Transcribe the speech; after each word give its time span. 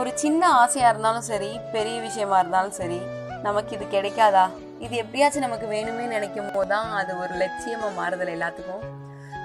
ஒரு 0.00 0.10
சின்ன 0.22 0.42
ஆசையாக 0.60 0.92
இருந்தாலும் 0.92 1.26
சரி 1.30 1.50
பெரிய 1.74 1.96
விஷயமா 2.06 2.36
இருந்தாலும் 2.42 2.76
சரி 2.78 2.98
நமக்கு 3.44 3.72
இது 3.76 3.84
கிடைக்காதா? 3.92 4.44
இது 4.84 4.94
எப்படியாச்சும் 5.02 5.44
நமக்கு 5.46 5.66
வேணுமே 5.74 6.04
நினைக்கும் 6.14 6.50
போது 6.54 6.68
தான் 6.72 6.88
அது 7.00 7.12
ஒரு 7.22 7.34
லட்சியமாக 7.42 7.92
மாறுதல் 7.98 8.32
எல்லாத்துக்கும். 8.36 8.82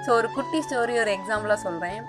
ஸோ 0.04 0.10
ஒரு 0.18 0.28
குட்டி 0.36 0.58
ஸ்டோரி 0.66 0.94
ஒரு 1.02 1.12
எக்ஸாம்பிளாக 1.18 1.60
சொல்கிறேன் 1.66 2.00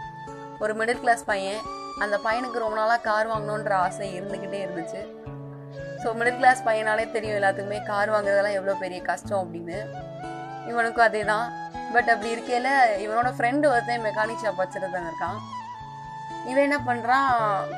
ஒரு 0.64 0.74
மிடில் 0.80 1.02
கிளாஸ் 1.04 1.24
பையன் 1.32 1.62
அந்த 2.04 2.16
பையனுக்கு 2.26 2.64
ரொம்ப 2.64 2.78
நாளாக 2.82 3.06
கார் 3.10 3.30
வாங்கணுன்ற 3.34 3.74
ஆசை 3.86 4.10
இருந்துக்கிட்டே 4.18 4.60
இருந்துச்சு. 4.66 5.02
ஸோ 6.02 6.10
மிடில் 6.20 6.40
கிளாஸ் 6.42 6.68
பையனாலே 6.70 7.08
தெரியும் 7.16 7.40
எல்லாத்துக்குமே 7.40 7.80
கார் 7.92 8.14
வாங்குறதெல்லாம் 8.16 8.58
எவ்வளோ 8.60 8.78
பெரிய 8.84 9.02
கஷ்டம் 9.12 9.42
அப்படின்னு. 9.44 9.80
இவனுக்கும் 10.72 11.08
அதே 11.10 11.24
தான் 11.34 11.48
பட் 11.96 12.12
அப்படி 12.14 12.30
இருக்கையில் 12.36 12.74
இவனோட 13.06 13.30
ஃப்ரெண்டு 13.38 13.66
ஒருத்தன் 13.74 14.06
மெக்கானிக் 14.10 14.44
ஷாப் 14.46 14.62
வச்சுருந்தாங்க 14.64 15.10
இருக்கான். 15.12 15.40
இவன் 16.46 16.64
என்ன 16.64 16.78
பண்ணுறான் 16.80 17.30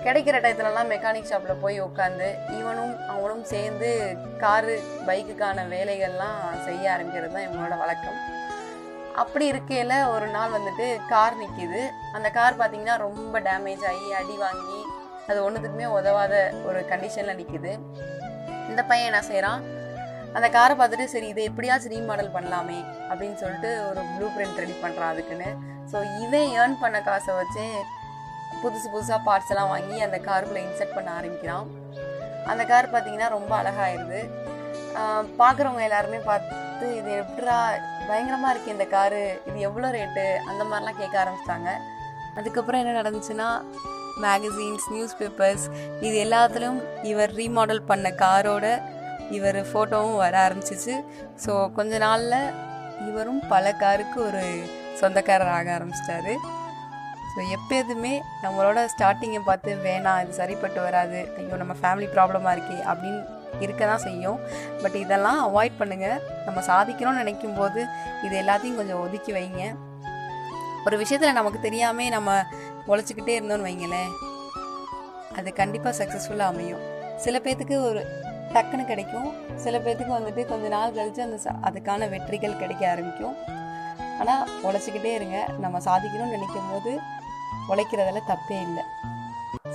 கிடைக்கிற 0.04 0.36
டயத்துலலாம் 0.40 0.92
மெக்கானிக் 0.94 1.30
ஷாப்பில் 1.32 1.62
போய் 1.62 1.82
உட்காந்து 1.82 2.28
இவனும் 2.60 2.94
அவனும் 3.08 3.44
சேர்ந்து 3.44 3.90
காரு 4.40 4.76
பைக்குக்கான 5.08 5.66
வேலைகள்லாம் 5.68 6.40
செய்ய 6.66 6.94
ஆரம்பிக்கிறது 6.94 7.34
தான் 7.34 7.48
இவனோட 7.48 7.78
வழக்கம். 7.78 8.20
அப்படி 9.16 9.46
இருக்கையில் 9.46 9.96
ஒரு 10.06 10.28
நாள் 10.28 10.50
வந்துட்டு 10.50 10.88
கார் 11.10 11.36
நிற்கிது 11.38 11.82
அந்த 12.14 12.30
கார் 12.30 12.60
பார்த்தீங்கன்னா 12.60 12.98
ரொம்ப 12.98 13.40
டேமேஜ் 13.40 13.84
ஆகி 13.86 14.08
அடி 14.14 14.38
வாங்கி 14.38 14.80
அது 15.28 15.38
ஒன்றுத்துக்குமே 15.46 15.90
உதவாத 15.98 16.34
ஒரு 16.66 16.80
கண்டிஷனில் 16.90 17.40
நிற்கிது 17.42 17.74
இந்த 18.70 18.84
பையன் 18.84 19.10
என்ன 19.12 19.22
செய்கிறான் 19.22 19.62
அந்த 20.36 20.48
காரை 20.50 20.76
பார்த்துட்டு 20.76 21.06
சரி 21.06 21.28
இதை 21.28 21.44
எப்படியாச்சும் 21.44 21.94
ரீமாடல் 21.94 22.34
பண்ணலாமே 22.36 22.80
அப்படின்னு 23.10 23.36
சொல்லிட்டு 23.36 23.72
ஒரு 23.90 24.02
ப்ளூ 24.14 24.28
பிரிண்ட் 24.28 24.62
ரெடி 24.64 24.76
பண்ணுறான் 24.84 25.12
அதுக்குன்னு. 25.14 25.50
ஸோ 25.92 25.98
இவன் 26.24 26.50
ஏர்ன் 26.60 26.82
பண்ண 26.82 27.02
காசை 27.02 27.34
வச்சு 27.36 27.66
புதுசு 28.64 28.88
புதுசாக 28.94 29.20
பார்ட்ஸ் 29.28 29.52
எல்லாம் 29.54 29.72
வாங்கி 29.74 29.98
அந்த 30.08 30.18
காருக்குள்ளே 30.28 30.64
இன்செர்ட் 30.68 30.96
பண்ண 30.98 31.10
ஆரம்பிக்கிறான். 31.20 31.68
அந்த 32.52 32.64
கார் 32.72 32.94
பார்த்தீங்கன்னா 32.94 33.30
ரொம்ப 33.38 33.52
அழகாயிருது. 33.62 34.22
பார்க்குறவங்க 35.42 35.84
எல்லாருமே 35.90 36.20
பார்த்து 36.30 36.86
இது 37.00 37.12
எப்படா 37.24 37.58
பயங்கரமாக 38.08 38.52
இருக்குது 38.54 38.76
இந்த 38.76 38.86
காரு 38.96 39.22
இது 39.50 39.58
எவ்வளோ 39.68 39.90
ரேட்டு 39.98 40.26
அந்த 40.50 40.62
மாதிரிலாம் 40.70 41.00
கேட்க 41.02 41.16
ஆரம்பிச்சிட்டாங்க. 41.24 41.70
அதுக்கப்புறம் 42.40 42.82
என்ன 42.84 42.96
நடந்துச்சுன்னா 43.02 43.50
மேகசின்ஸ் 44.24 44.88
நியூஸ் 44.94 45.16
பேப்பர்ஸ் 45.20 45.66
இது 46.06 46.16
எல்லாத்துலேயும் 46.26 46.82
இவர் 47.12 47.32
ரீமாடல் 47.40 47.88
பண்ண 47.92 48.10
காரோட 48.24 48.66
இவர் 49.38 49.60
ஃபோட்டோவும் 49.70 50.20
வர 50.24 50.36
ஆரம்பிச்சிச்சு. 50.46 50.96
ஸோ 51.44 51.54
கொஞ்ச 51.78 51.94
நாளில் 52.06 52.40
இவரும் 53.10 53.42
பல 53.54 53.72
காருக்கு 53.84 54.20
ஒரு 54.30 54.44
சொந்தக்காரர் 55.00 55.56
ஆக 55.58 55.70
ஆரம்பிச்சிட்டாரு. 55.78 56.34
ஸோ 57.36 57.44
எப்போதுமே 57.56 58.12
நம்மளோட 58.44 58.80
ஸ்டார்டிங்கை 58.94 59.40
பார்த்து 59.48 59.72
வேணாம் 59.86 60.20
இது 60.24 60.34
சரிப்பட்டு 60.42 60.80
வராது. 60.88 61.20
ஐயோ 61.38 61.56
நம்ம 61.62 61.76
ஃபேமிலி 61.80 62.08
ப்ராப்ளமாக 62.16 62.54
இருக்கே 62.56 62.78
அப்படின்னு 62.92 63.22
இருக்க 63.64 63.82
தான் 63.92 64.04
செய்யும். 64.06 64.38
பட் 64.82 64.98
இதெல்லாம் 65.04 65.40
அவாய்ட் 65.48 65.80
பண்ணுங்கள் 65.80 66.22
நம்ம 66.48 66.60
சாதிக்கணும்னு 66.70 67.22
நினைக்கும் 67.24 67.58
போது 67.60 67.80
இது 68.26 68.36
எல்லாத்தையும் 68.42 68.80
கொஞ்சம் 68.80 69.02
ஒதுக்கி 69.06 69.32
வைங்க. 69.38 69.64
ஒரு 70.88 70.96
விஷயத்தில் 71.02 71.38
நமக்கு 71.40 71.60
தெரியாமல் 71.66 72.14
நம்ம 72.16 72.32
உழைச்சிக்கிட்டே 72.92 73.36
இருந்தோம்னு 73.38 73.68
வைங்களேன் 73.70 74.12
அது 75.40 75.50
கண்டிப்பாக 75.62 75.94
சக்ஸஸ்ஃபுல்லாக 76.00 76.54
அமையும். 76.54 76.84
சில 77.26 77.38
பேர்த்துக்கு 77.46 77.76
ஒரு 77.90 78.02
டக்குன்னு 78.56 78.86
கிடைக்கும். 78.92 79.30
சில 79.64 79.76
பேர்த்துக்கு 79.86 80.18
வந்துட்டு 80.18 80.42
கொஞ்ச 80.52 80.66
நாள் 80.76 80.96
கழித்து 80.98 81.22
அந்த 81.28 81.38
அதுக்கான 81.70 82.10
வெற்றிகள் 82.14 82.62
கிடைக்க 82.62 82.84
ஆரம்பிக்கும். 82.94 83.36
ஆனால் 84.22 84.44
உழைச்சிக்கிட்டே 84.68 85.12
இருங்க. 85.20 85.38
நம்ம 85.64 85.78
சாதிக்கணும்னு 85.90 86.36
நினைக்கும் 86.38 86.72
போது 86.72 86.92
உழைக்கிறதுல 87.72 88.22
தப்பே 88.32 88.58
இல்லை. 88.68 88.84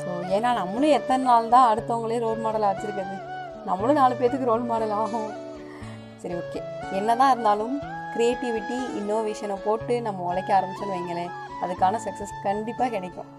ஸோ 0.01 0.11
ஏன்னா 0.37 0.51
நம்மளும் 0.61 0.97
எத்தனை 0.99 1.23
நாள் 1.31 1.53
தான் 1.57 1.69
அடுத்தவங்களே 1.73 2.19
ரோல் 2.27 2.43
மாடலாக 2.47 2.71
வச்சுருக்கிறது? 2.73 3.17
நம்மளும் 3.69 4.01
நாலு 4.01 4.15
பேர்த்துக்கு 4.19 4.51
ரோல் 4.53 4.67
மாடல் 4.71 4.97
ஆகும். 5.03 5.31
சரி 6.23 6.35
ஓகே 6.41 6.61
என்னதான் 6.99 7.33
இருந்தாலும் 7.35 7.75
க்ரியேட்டிவிட்டி 8.15 8.79
இன்னோவேஷனை 9.01 9.57
போட்டு 9.67 9.95
நம்ம 10.07 10.25
உழைக்க 10.31 10.51
ஆரம்பிச்சோன்னு 10.59 10.97
வைங்களேன் 10.97 11.35
அதுக்கான 11.65 12.01
சக்ஸஸ் 12.07 12.35
கண்டிப்பாக 12.47 12.91
கிடைக்கும். 12.97 13.31